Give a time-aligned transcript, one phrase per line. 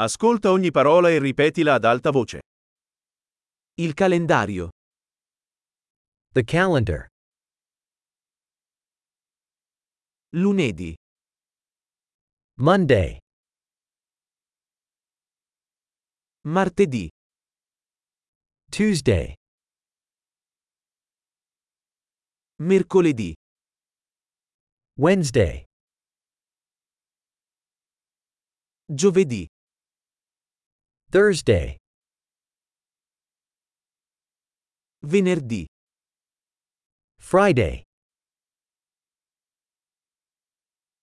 [0.00, 2.38] Ascolta ogni parola e ripetila ad alta voce.
[3.80, 4.68] Il calendario.
[6.32, 7.08] The calendar.
[10.36, 10.94] Lunedì.
[12.60, 13.18] Monday.
[16.42, 17.08] Martedì.
[18.70, 19.34] Tuesday.
[22.62, 23.34] Mercoledì.
[25.00, 25.64] Wednesday.
[28.86, 29.44] Giovedì.
[31.10, 31.78] Thursday.
[35.00, 35.64] Venerdì.
[37.18, 37.82] Friday.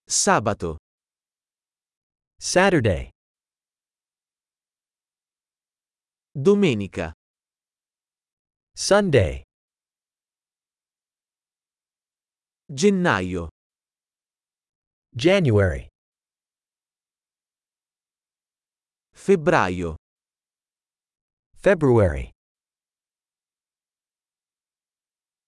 [0.08, 0.77] Sabato.
[2.38, 3.10] Saturday.
[6.35, 7.12] Domenica.
[8.76, 9.41] Sunday.
[12.70, 13.49] Gennaio.
[15.16, 15.88] January.
[19.25, 19.95] Febbraio.
[21.57, 22.29] February.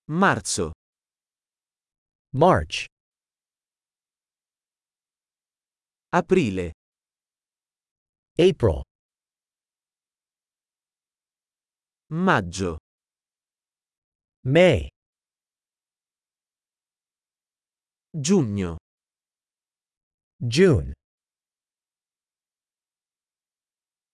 [0.10, 0.72] Marzo.
[2.34, 2.88] March.
[6.12, 6.72] Aprile.
[8.40, 8.82] April.
[12.10, 12.78] Maggio.
[14.46, 14.90] May.
[18.10, 18.78] Giugno.
[20.42, 20.97] June.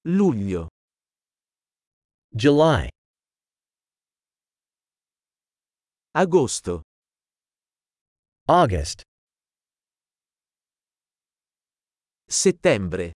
[0.06, 0.68] Luglio.
[2.36, 2.90] July.
[6.14, 6.82] Agosto.
[8.50, 9.04] August.
[12.28, 13.14] Settembre.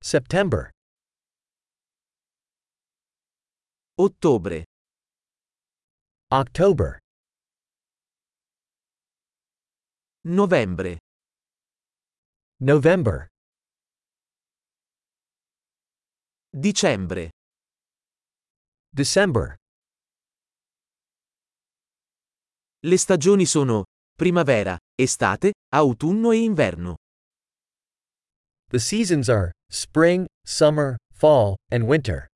[0.00, 0.70] September.
[3.98, 4.64] Ottobre.
[6.32, 6.98] October.
[10.24, 10.98] Novembre.
[12.60, 13.28] November.
[16.60, 17.30] Dicembre.
[18.92, 19.54] December.
[22.82, 23.84] Le stagioni sono
[24.16, 26.96] primavera, estate, autunno e inverno.
[28.70, 32.26] The seasons are spring, summer, fall, and winter.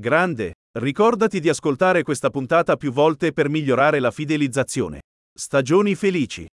[0.00, 0.54] Grande.
[0.76, 5.02] Ricordati di ascoltare questa puntata più volte per migliorare la fidelizzazione.
[5.32, 6.48] Stagioni felici.